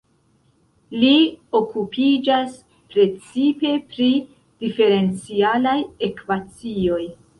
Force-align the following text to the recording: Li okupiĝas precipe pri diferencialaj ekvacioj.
Li 1.01 1.17
okupiĝas 1.59 2.55
precipe 2.95 3.75
pri 3.91 4.07
diferencialaj 4.65 5.77
ekvacioj. 6.09 7.03